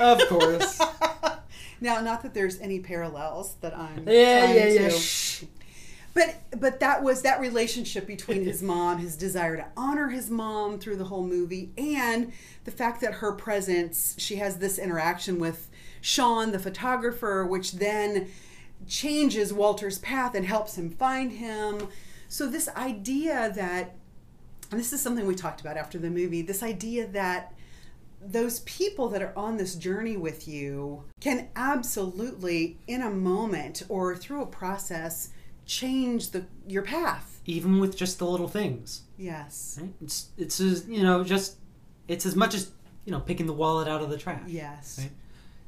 Of 0.00 0.18
course. 0.28 0.80
Now, 1.80 2.00
not 2.00 2.22
that 2.22 2.32
there's 2.34 2.58
any 2.60 2.80
parallels 2.80 3.54
that 3.60 3.76
I'm 3.76 4.08
Yeah, 4.08 4.52
yeah, 4.52 4.66
yeah. 4.68 4.88
to- 4.88 4.98
Shh. 4.98 5.44
But 6.14 6.36
but 6.58 6.80
that 6.80 7.02
was 7.02 7.22
that 7.22 7.40
relationship 7.40 8.06
between 8.06 8.44
his 8.44 8.62
mom, 8.62 8.98
his 8.98 9.16
desire 9.16 9.56
to 9.56 9.66
honor 9.76 10.08
his 10.08 10.30
mom 10.30 10.78
through 10.78 10.96
the 10.96 11.04
whole 11.04 11.26
movie, 11.26 11.72
and 11.76 12.32
the 12.64 12.70
fact 12.70 13.00
that 13.00 13.14
her 13.14 13.32
presence, 13.32 14.14
she 14.18 14.36
has 14.36 14.58
this 14.58 14.78
interaction 14.78 15.38
with 15.40 15.68
Sean, 16.00 16.52
the 16.52 16.58
photographer, 16.58 17.44
which 17.44 17.72
then 17.72 18.28
changes 18.86 19.52
Walter's 19.52 19.98
path 19.98 20.34
and 20.34 20.46
helps 20.46 20.78
him 20.78 20.90
find 20.90 21.32
him. 21.32 21.88
So 22.28 22.46
this 22.46 22.68
idea 22.68 23.52
that 23.56 23.96
and 24.70 24.80
this 24.80 24.92
is 24.92 25.00
something 25.00 25.26
we 25.26 25.34
talked 25.34 25.60
about 25.60 25.76
after 25.76 25.98
the 25.98 26.10
movie, 26.10 26.42
this 26.42 26.62
idea 26.62 27.06
that 27.08 27.54
those 28.20 28.60
people 28.60 29.08
that 29.10 29.22
are 29.22 29.32
on 29.36 29.56
this 29.56 29.74
journey 29.74 30.16
with 30.16 30.48
you 30.48 31.04
can 31.20 31.48
absolutely 31.54 32.78
in 32.86 33.02
a 33.02 33.10
moment 33.10 33.82
or 33.88 34.16
through 34.16 34.42
a 34.42 34.46
process 34.46 35.28
change 35.66 36.30
the 36.30 36.44
your 36.66 36.82
path 36.82 37.40
Even 37.46 37.78
with 37.80 37.96
just 37.96 38.18
the 38.18 38.26
little 38.26 38.48
things. 38.48 39.02
yes 39.16 39.78
Right? 39.80 39.92
It's 40.02 40.28
it's 40.36 40.60
as 40.60 40.86
you 40.88 41.02
know 41.02 41.24
just 41.24 41.56
it's 42.08 42.26
as 42.26 42.36
much 42.36 42.54
as 42.54 42.70
you 43.04 43.12
know 43.12 43.20
picking 43.20 43.46
the 43.46 43.52
wallet 43.52 43.88
out 43.88 44.02
of 44.02 44.10
the 44.10 44.18
trash. 44.18 44.42
yes 44.48 44.98
Right. 45.00 45.10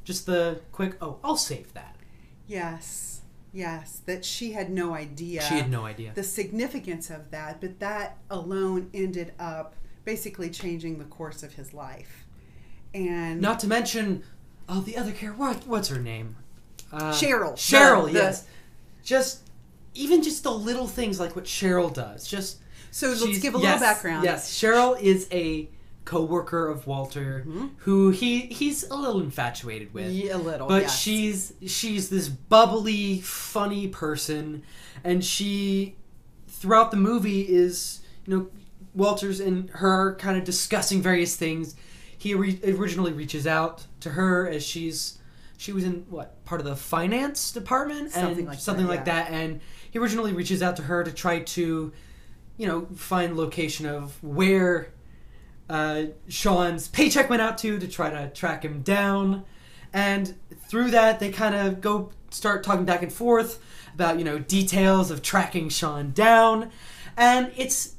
Just 0.04 0.26
the 0.26 0.60
quick 0.72 0.96
oh 1.00 1.18
I'll 1.24 1.36
save 1.36 1.72
that. 1.74 1.96
yes 2.46 3.22
yes 3.52 4.00
that 4.06 4.24
she 4.24 4.52
had 4.52 4.70
no 4.70 4.94
idea 4.94 5.40
She 5.42 5.54
had 5.54 5.70
no 5.70 5.84
idea. 5.86 6.12
the 6.14 6.22
significance 6.22 7.08
of 7.10 7.30
that 7.30 7.60
but 7.60 7.78
that 7.80 8.18
alone 8.30 8.90
ended 8.92 9.32
up 9.38 9.74
basically 10.04 10.50
changing 10.50 10.98
the 10.98 11.04
course 11.06 11.42
of 11.42 11.54
his 11.54 11.72
life 11.72 12.26
and 12.94 13.40
Not 13.40 13.60
to 13.60 13.66
mention 13.66 14.22
oh 14.68 14.80
the 14.80 14.96
other 14.96 15.12
character 15.12 15.40
what 15.42 15.66
what's 15.66 15.88
her 15.88 16.00
name? 16.00 16.36
Uh, 16.92 17.10
Cheryl. 17.12 17.54
Cheryl, 17.54 18.06
The- 18.06 18.12
the- 18.12 18.18
yes. 18.18 18.46
Just 19.02 19.45
even 19.96 20.22
just 20.22 20.42
the 20.42 20.52
little 20.52 20.86
things 20.86 21.18
like 21.20 21.34
what 21.36 21.44
Cheryl 21.44 21.92
does. 21.92 22.26
Just 22.26 22.58
so 22.90 23.08
let's 23.08 23.38
give 23.38 23.54
a 23.54 23.58
yes, 23.58 23.80
little 23.80 23.94
background 23.94 24.24
Yes, 24.24 24.50
Cheryl 24.52 25.00
is 25.00 25.28
a 25.32 25.68
co-worker 26.04 26.68
of 26.68 26.86
Walter 26.86 27.42
Mm-hmm. 27.46 27.66
who 27.78 28.10
he 28.10 28.40
he's 28.42 28.84
a 28.88 28.94
little 28.94 29.20
infatuated 29.20 29.92
with. 29.92 30.12
Yeah, 30.12 30.36
a 30.36 30.38
little 30.38 30.68
But 30.68 30.82
yes. 30.82 30.98
she's 30.98 31.52
she's 31.66 32.08
this 32.10 32.28
bubbly, 32.28 33.20
funny 33.20 33.88
person, 33.88 34.62
and 35.04 35.24
she 35.24 35.96
throughout 36.48 36.90
the 36.90 36.96
movie 36.96 37.42
is 37.42 38.00
you 38.26 38.36
know 38.36 38.46
Walters 38.94 39.40
and 39.40 39.68
her 39.70 40.14
kind 40.16 40.38
of 40.38 40.44
discussing 40.44 41.02
various 41.02 41.36
things. 41.36 41.74
He 42.18 42.34
re- 42.34 42.58
originally 42.66 43.12
reaches 43.12 43.46
out 43.46 43.84
to 44.00 44.10
her 44.10 44.48
as 44.48 44.64
she's 44.64 45.18
she 45.58 45.72
was 45.72 45.84
in 45.84 46.06
what 46.08 46.42
part 46.44 46.60
of 46.60 46.66
the 46.66 46.76
finance 46.76 47.50
department 47.52 48.12
Something 48.12 48.38
and 48.40 48.46
like 48.48 48.58
something 48.58 48.86
that, 48.86 48.90
like 48.90 49.06
yeah. 49.06 49.22
that, 49.24 49.30
and 49.32 49.60
he 49.96 50.00
originally 50.00 50.34
reaches 50.34 50.62
out 50.62 50.76
to 50.76 50.82
her 50.82 51.02
to 51.02 51.10
try 51.10 51.38
to 51.38 51.90
you 52.58 52.66
know 52.66 52.86
find 52.94 53.34
location 53.34 53.86
of 53.86 54.22
where 54.22 54.92
uh, 55.70 56.02
Sean's 56.28 56.86
paycheck 56.86 57.30
went 57.30 57.40
out 57.40 57.56
to 57.58 57.78
to 57.78 57.88
try 57.88 58.10
to 58.10 58.28
track 58.28 58.62
him 58.62 58.82
down. 58.82 59.46
And 59.94 60.34
through 60.68 60.90
that, 60.90 61.18
they 61.18 61.30
kind 61.30 61.54
of 61.54 61.80
go 61.80 62.10
start 62.28 62.62
talking 62.62 62.84
back 62.84 63.02
and 63.02 63.10
forth 63.10 63.58
about, 63.94 64.18
you 64.18 64.24
know, 64.26 64.38
details 64.38 65.10
of 65.10 65.22
tracking 65.22 65.70
Sean 65.70 66.10
down. 66.10 66.70
And 67.16 67.50
it's 67.56 67.94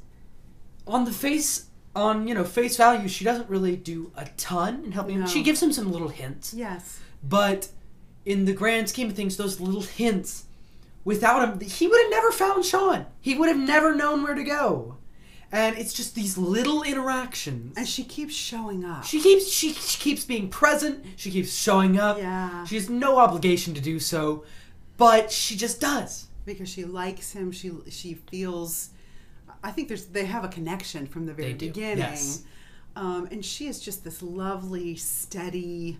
on 0.86 1.04
the 1.04 1.10
face, 1.10 1.66
on, 1.96 2.28
you 2.28 2.34
know, 2.34 2.44
face 2.44 2.76
value, 2.76 3.08
she 3.08 3.24
doesn't 3.24 3.50
really 3.50 3.74
do 3.74 4.12
a 4.16 4.26
ton 4.36 4.84
in 4.84 4.92
helping 4.92 5.16
him. 5.16 5.26
She 5.26 5.42
gives 5.42 5.60
him 5.60 5.72
some 5.72 5.90
little 5.90 6.10
hints. 6.10 6.54
yes 6.54 7.00
But 7.24 7.70
in 8.24 8.44
the 8.44 8.52
grand 8.52 8.88
scheme 8.88 9.08
of 9.08 9.16
things, 9.16 9.36
those 9.36 9.58
little 9.58 9.82
hints, 9.82 10.44
without 11.12 11.40
him, 11.46 11.60
he 11.60 11.84
would 11.88 12.00
have 12.04 12.10
never 12.10 12.30
found 12.30 12.64
Sean. 12.64 13.06
He 13.20 13.32
would 13.36 13.48
have 13.48 13.58
never 13.74 13.94
known 13.94 14.22
where 14.22 14.34
to 14.34 14.44
go. 14.44 14.96
And 15.50 15.78
it's 15.78 15.94
just 15.94 16.14
these 16.14 16.36
little 16.36 16.82
interactions. 16.82 17.76
and 17.78 17.88
she 17.88 18.04
keeps 18.04 18.34
showing 18.34 18.84
up 18.84 19.04
She 19.04 19.18
keeps 19.26 19.44
she, 19.58 19.72
she 19.72 19.98
keeps 20.06 20.24
being 20.24 20.48
present. 20.50 20.96
She 21.16 21.30
keeps 21.30 21.52
showing 21.66 21.98
up. 21.98 22.18
Yeah. 22.18 22.64
She 22.66 22.74
has 22.80 22.88
no 22.90 23.10
obligation 23.18 23.72
to 23.74 23.80
do 23.80 23.98
so, 23.98 24.44
but 24.98 25.32
she 25.32 25.56
just 25.56 25.80
does. 25.80 26.26
because 26.44 26.68
she 26.68 26.84
likes 26.84 27.32
him. 27.32 27.50
She 27.52 27.68
she 27.88 28.10
feels. 28.30 28.90
I 29.64 29.70
think 29.72 29.88
there's 29.88 30.06
they 30.06 30.26
have 30.26 30.44
a 30.44 30.48
connection 30.58 31.06
from 31.06 31.24
the 31.26 31.32
very 31.32 31.52
They 31.52 31.58
do, 31.58 31.66
beginning. 31.68 31.98
yes. 31.98 32.44
Um, 32.94 33.22
and 33.32 33.42
she 33.44 33.64
is 33.72 33.80
just 33.80 34.04
this 34.04 34.22
lovely, 34.22 34.96
steady 34.96 35.98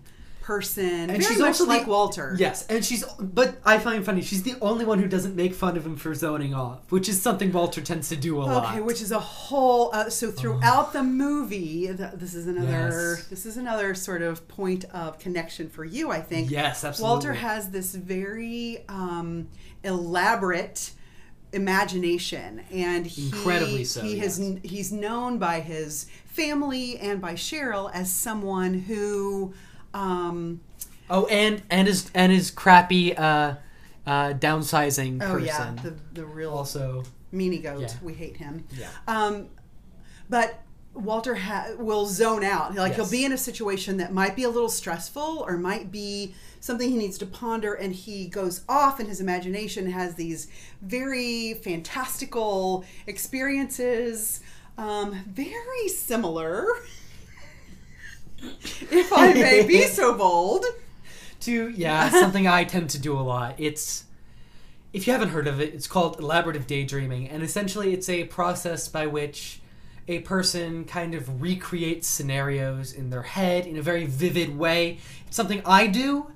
person, 0.49 1.11
And 1.11 1.23
she's 1.23 1.39
also 1.39 1.63
the- 1.63 1.69
like 1.69 1.85
Walter. 1.85 2.35
Yes, 2.39 2.65
and 2.69 2.83
she's 2.83 3.03
but 3.19 3.59
I 3.63 3.77
find 3.77 4.03
funny. 4.03 4.23
She's 4.23 4.41
the 4.41 4.55
only 4.63 4.83
one 4.83 4.97
who 4.97 5.07
doesn't 5.07 5.35
make 5.35 5.53
fun 5.53 5.77
of 5.77 5.85
him 5.85 5.95
for 5.95 6.15
zoning 6.15 6.55
off, 6.55 6.91
which 6.91 7.07
is 7.07 7.21
something 7.21 7.51
Walter 7.51 7.81
tends 7.81 8.09
to 8.09 8.15
do 8.15 8.41
a 8.41 8.45
lot. 8.45 8.73
Okay, 8.73 8.81
which 8.81 8.99
is 8.99 9.11
a 9.11 9.19
whole. 9.19 9.91
Uh, 9.93 10.09
so 10.09 10.31
throughout 10.31 10.91
the 10.91 11.03
movie, 11.03 11.85
th- 11.95 12.13
this 12.15 12.33
is 12.33 12.47
another. 12.47 13.17
Yes. 13.17 13.25
This 13.25 13.45
is 13.45 13.57
another 13.57 13.93
sort 13.93 14.23
of 14.23 14.47
point 14.47 14.85
of 14.85 15.19
connection 15.19 15.69
for 15.69 15.85
you. 15.85 16.09
I 16.09 16.19
think. 16.19 16.49
Yes, 16.49 16.83
absolutely. 16.83 17.13
Walter 17.13 17.33
has 17.33 17.69
this 17.69 17.93
very 17.93 18.83
um, 18.89 19.49
elaborate 19.83 20.93
imagination, 21.53 22.61
and 22.71 23.05
he, 23.05 23.27
Incredibly 23.27 23.83
so, 23.83 24.01
He 24.01 24.17
has 24.17 24.41
he's 24.63 24.91
known 24.91 25.37
by 25.37 25.59
his 25.59 26.07
family 26.25 26.97
and 26.97 27.21
by 27.21 27.33
Cheryl 27.33 27.91
as 27.93 28.11
someone 28.11 28.73
who. 28.73 29.53
Um, 29.93 30.61
oh, 31.09 31.25
and 31.27 31.61
and 31.69 31.87
his 31.87 32.09
and 32.13 32.31
his 32.31 32.51
crappy 32.51 33.15
uh, 33.15 33.55
uh, 34.05 34.33
downsizing 34.33 35.21
oh 35.21 35.33
person. 35.33 35.45
yeah, 35.45 35.75
the 35.81 35.95
the 36.13 36.25
real 36.25 36.51
also, 36.51 37.03
meanie 37.33 37.61
goat. 37.61 37.81
Yeah. 37.81 37.93
We 38.01 38.13
hate 38.13 38.37
him. 38.37 38.65
yeah. 38.71 38.89
Um, 39.07 39.49
but 40.29 40.61
Walter 40.93 41.35
ha- 41.35 41.71
will 41.77 42.05
zone 42.05 42.43
out. 42.43 42.75
Like 42.75 42.95
he'll 42.95 43.09
be 43.09 43.23
in 43.25 43.31
a 43.31 43.37
situation 43.37 43.97
that 43.97 44.13
might 44.13 44.35
be 44.35 44.43
a 44.43 44.49
little 44.49 44.69
stressful 44.69 45.45
or 45.47 45.57
might 45.57 45.91
be 45.91 46.35
something 46.59 46.89
he 46.89 46.97
needs 46.97 47.17
to 47.19 47.25
ponder, 47.25 47.73
and 47.73 47.93
he 47.93 48.27
goes 48.27 48.61
off 48.67 48.99
in 48.99 49.05
his 49.05 49.21
imagination, 49.21 49.89
has 49.91 50.15
these 50.15 50.47
very 50.81 51.53
fantastical 51.55 52.83
experiences, 53.07 54.41
um, 54.77 55.23
very 55.27 55.87
similar. 55.87 56.67
if 58.91 59.11
I 59.13 59.33
may 59.33 59.65
be 59.65 59.83
so 59.87 60.13
bold. 60.15 60.65
to 61.41 61.69
yeah 61.69 62.09
something 62.09 62.47
i 62.47 62.63
tend 62.63 62.89
to 62.91 62.99
do 62.99 63.17
a 63.17 63.21
lot. 63.21 63.55
It's 63.57 64.05
if 64.91 65.05
you 65.07 65.13
haven't 65.13 65.29
heard 65.29 65.47
of 65.47 65.61
it 65.61 65.73
it's 65.73 65.87
called 65.87 66.17
elaborative 66.19 66.67
daydreaming. 66.67 67.29
And 67.29 67.43
essentially 67.43 67.93
it's 67.93 68.09
a 68.09 68.25
process 68.25 68.87
by 68.87 69.07
which 69.07 69.61
a 70.07 70.19
person 70.19 70.85
kind 70.85 71.13
of 71.13 71.41
recreates 71.41 72.07
scenarios 72.07 72.91
in 72.93 73.09
their 73.11 73.21
head 73.21 73.67
in 73.67 73.77
a 73.77 73.81
very 73.81 74.05
vivid 74.05 74.57
way. 74.57 74.97
It's 75.27 75.35
something 75.37 75.61
i 75.65 75.87
do. 75.87 76.31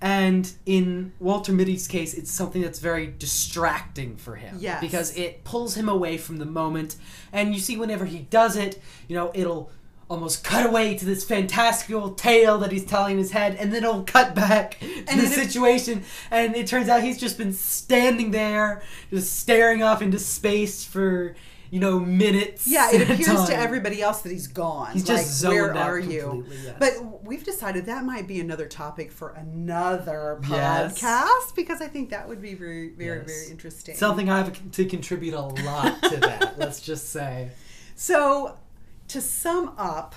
And 0.00 0.52
in 0.66 1.12
walter 1.20 1.52
mitty's 1.52 1.86
case 1.88 2.12
it's 2.12 2.30
something 2.30 2.60
that's 2.60 2.80
very 2.80 3.06
distracting 3.18 4.16
for 4.16 4.34
him 4.36 4.56
Yes. 4.60 4.80
because 4.80 5.16
it 5.16 5.42
pulls 5.44 5.74
him 5.76 5.88
away 5.88 6.18
from 6.18 6.36
the 6.36 6.44
moment. 6.44 6.96
And 7.32 7.54
you 7.54 7.60
see 7.60 7.76
whenever 7.78 8.04
he 8.04 8.18
does 8.18 8.56
it 8.56 8.82
you 9.08 9.16
know 9.16 9.30
it'll 9.34 9.70
almost 10.08 10.44
cut 10.44 10.64
away 10.64 10.96
to 10.96 11.04
this 11.04 11.24
fantastical 11.24 12.10
tale 12.12 12.58
that 12.58 12.70
he's 12.70 12.84
telling 12.84 13.12
in 13.12 13.18
his 13.18 13.32
head 13.32 13.56
and 13.56 13.72
then 13.72 13.82
it'll 13.82 14.04
cut 14.04 14.34
back 14.36 14.78
to 14.78 15.16
the 15.20 15.26
situation 15.26 16.04
and 16.30 16.54
it 16.54 16.66
turns 16.68 16.88
out 16.88 17.02
he's 17.02 17.18
just 17.18 17.36
been 17.36 17.52
standing 17.52 18.30
there 18.30 18.82
just 19.10 19.36
staring 19.40 19.82
off 19.82 20.02
into 20.02 20.16
space 20.18 20.84
for 20.84 21.34
you 21.70 21.80
know 21.80 21.98
minutes 21.98 22.68
Yeah, 22.68 22.88
it 22.92 23.02
appears 23.10 23.46
to 23.46 23.56
everybody 23.56 24.00
else 24.00 24.22
that 24.22 24.30
he's 24.30 24.46
gone. 24.46 24.92
He's 24.92 25.02
just 25.02 25.42
like, 25.44 25.52
where 25.52 25.64
zoned 25.66 25.76
out 25.78 25.88
are 25.90 25.98
you? 25.98 26.46
yes. 26.48 26.76
But 26.78 27.24
we've 27.24 27.42
decided 27.42 27.86
that 27.86 28.04
might 28.04 28.28
be 28.28 28.38
another 28.38 28.66
topic 28.66 29.10
for 29.10 29.30
another 29.30 30.38
Yes. 30.48 31.02
podcast 31.02 31.56
because 31.56 31.80
I 31.82 31.88
think 31.88 32.10
that 32.10 32.28
would 32.28 32.40
be 32.40 32.54
very, 32.54 32.90
very, 32.90 33.18
Yes. 33.18 33.26
very 33.26 33.50
interesting. 33.50 33.96
something 33.96 34.30
i 34.30 34.38
have 34.38 34.70
to 34.70 34.84
contribute 34.84 35.34
a 35.34 35.40
lot 35.40 36.00
to 36.04 36.16
that 36.18 36.54
let's 36.58 36.80
just 36.80 37.10
say 37.10 37.50
So, 37.96 38.56
to 39.08 39.20
sum 39.20 39.74
up 39.78 40.14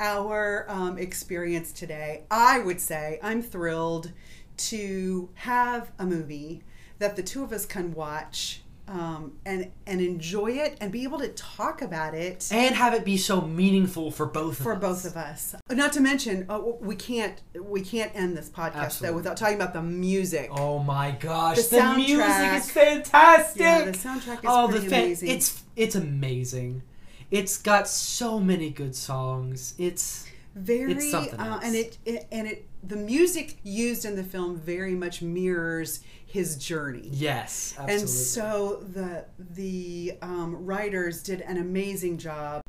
our 0.00 0.66
um, 0.68 0.98
experience 0.98 1.72
today, 1.72 2.24
I 2.30 2.58
would 2.60 2.80
say 2.80 3.18
I'm 3.22 3.42
thrilled 3.42 4.12
to 4.56 5.28
have 5.34 5.90
a 5.98 6.06
movie 6.06 6.62
that 6.98 7.16
the 7.16 7.22
two 7.22 7.42
of 7.42 7.52
us 7.52 7.66
can 7.66 7.92
watch 7.92 8.62
um, 8.86 9.32
and 9.46 9.70
and 9.86 10.00
enjoy 10.00 10.50
it 10.52 10.76
and 10.80 10.92
be 10.92 11.04
able 11.04 11.18
to 11.18 11.28
talk 11.28 11.80
about 11.80 12.14
it 12.14 12.46
and 12.52 12.74
have 12.74 12.92
it 12.92 13.02
be 13.02 13.16
so 13.16 13.40
meaningful 13.40 14.10
for 14.10 14.26
both 14.26 14.62
for 14.62 14.72
of 14.72 14.80
both 14.80 15.06
of 15.06 15.16
us. 15.16 15.54
Not 15.70 15.94
to 15.94 16.00
mention, 16.00 16.44
uh, 16.50 16.60
we 16.80 16.94
can't 16.94 17.40
we 17.58 17.80
can't 17.80 18.12
end 18.14 18.36
this 18.36 18.50
podcast 18.50 18.74
Absolutely. 18.74 19.08
though 19.08 19.16
without 19.16 19.36
talking 19.38 19.56
about 19.56 19.72
the 19.72 19.82
music. 19.82 20.50
Oh 20.52 20.80
my 20.80 21.12
gosh, 21.12 21.62
The 21.62 21.76
the, 21.76 21.94
music 21.96 22.18
soundtrack- 22.26 22.56
is 22.58 22.70
fantastic. 22.70 23.60
Yeah, 23.62 23.84
the 23.86 23.92
soundtrack 23.92 24.38
is 24.38 24.44
oh, 24.44 24.68
pretty 24.68 24.84
the 24.84 24.90
fan- 24.90 25.04
amazing. 25.04 25.28
It's 25.30 25.62
it's 25.76 25.94
amazing. 25.94 26.82
It's 27.30 27.58
got 27.58 27.88
so 27.88 28.38
many 28.40 28.70
good 28.70 28.94
songs. 28.94 29.74
It's 29.78 30.26
very 30.54 30.92
It's 30.92 31.12
uh, 31.12 31.60
and 31.62 31.74
it, 31.74 31.98
it 32.04 32.26
and 32.30 32.46
it 32.46 32.68
the 32.82 32.96
music 32.96 33.58
used 33.62 34.04
in 34.04 34.14
the 34.14 34.22
film 34.22 34.56
very 34.56 34.94
much 34.94 35.22
mirrors 35.22 36.00
his 36.26 36.56
journey. 36.56 37.08
Yes, 37.12 37.74
absolutely. 37.78 38.00
And 38.00 38.08
so 38.10 38.82
the 38.92 39.24
the 39.38 40.14
um, 40.22 40.64
writers 40.64 41.22
did 41.22 41.40
an 41.40 41.56
amazing 41.58 42.18
job. 42.18 42.60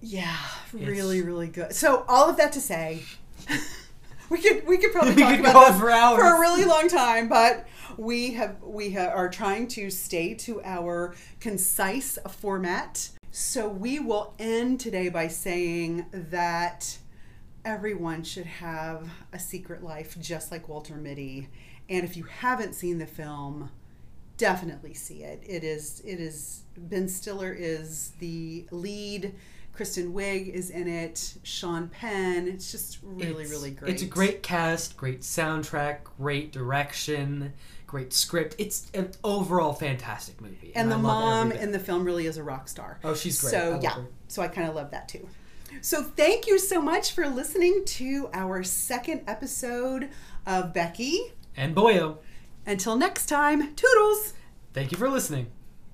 Yeah, 0.00 0.36
really, 0.72 1.22
really 1.22 1.48
good. 1.48 1.74
So 1.74 2.04
all 2.08 2.28
of 2.28 2.36
that 2.36 2.52
to 2.52 2.60
say, 2.60 3.02
we 4.30 4.38
could 4.38 4.66
we 4.66 4.78
could 4.78 4.92
probably 4.92 5.14
We 5.16 5.22
talk 5.22 5.36
could 5.36 5.40
about 5.40 5.72
this 5.72 5.80
for 5.80 5.90
hours. 5.90 6.20
for 6.20 6.36
a 6.36 6.40
really 6.40 6.64
long 6.64 6.88
time, 6.88 7.28
but 7.28 7.66
we 7.96 8.34
have 8.34 8.62
we 8.62 8.92
ha- 8.92 9.12
are 9.14 9.28
trying 9.28 9.68
to 9.68 9.90
stay 9.90 10.34
to 10.34 10.62
our 10.62 11.14
concise 11.40 12.18
format. 12.28 13.10
So 13.38 13.68
we 13.68 13.98
will 13.98 14.32
end 14.38 14.80
today 14.80 15.10
by 15.10 15.28
saying 15.28 16.06
that 16.10 16.96
everyone 17.66 18.24
should 18.24 18.46
have 18.46 19.10
a 19.30 19.38
secret 19.38 19.84
life 19.84 20.18
just 20.18 20.50
like 20.50 20.70
Walter 20.70 20.94
Mitty. 20.94 21.50
And 21.90 22.02
if 22.02 22.16
you 22.16 22.24
haven't 22.24 22.74
seen 22.74 22.96
the 22.96 23.04
film, 23.04 23.68
definitely 24.38 24.94
see 24.94 25.22
it. 25.22 25.42
It 25.46 25.64
is 25.64 26.00
it 26.06 26.18
is 26.18 26.62
Ben 26.78 27.10
Stiller 27.10 27.52
is 27.52 28.12
the 28.20 28.66
lead. 28.70 29.34
Kristen 29.74 30.14
Wiig 30.14 30.48
is 30.48 30.70
in 30.70 30.88
it. 30.88 31.34
Sean 31.42 31.88
Penn. 31.88 32.48
It's 32.48 32.72
just 32.72 33.00
really, 33.02 33.42
It's- 33.42 33.50
really 33.50 33.70
great. 33.72 33.92
It's 33.92 34.02
a 34.02 34.06
great 34.06 34.42
cast, 34.42 34.96
great 34.96 35.20
soundtrack, 35.20 35.98
great 36.18 36.52
direction, 36.52 37.52
great 37.86 38.12
script. 38.12 38.54
It's 38.58 38.90
an 38.94 39.12
overall 39.22 39.72
fantastic 39.72 40.40
movie. 40.40 40.72
and 40.74 40.90
the 40.90 40.98
mom 40.98 41.52
in 41.52 41.72
the 41.72 41.78
film 41.78 42.04
really 42.04 42.26
is 42.26 42.36
a 42.36 42.42
rock 42.42 42.68
star. 42.68 42.98
Oh, 43.04 43.14
she's 43.14 43.40
great. 43.40 43.50
So 43.52 43.78
yeah, 43.82 43.90
her. 43.94 44.06
so 44.28 44.42
I 44.42 44.48
kind 44.48 44.68
of 44.68 44.74
love 44.74 44.90
that 44.90 45.08
too. 45.08 45.28
So 45.82 46.02
thank 46.02 46.46
you 46.46 46.58
so 46.58 46.80
much 46.80 47.12
for 47.12 47.28
listening 47.28 47.84
to 47.84 48.28
our 48.32 48.62
second 48.62 49.22
episode 49.26 50.08
of 50.46 50.72
Becky. 50.72 51.32
And 51.56 51.74
Boyo, 51.74 52.18
Until 52.66 52.96
next 52.96 53.26
time, 53.26 53.74
toodles. 53.74 54.32
thank 54.72 54.90
you 54.92 54.98
for 54.98 55.08
listening. 55.08 55.48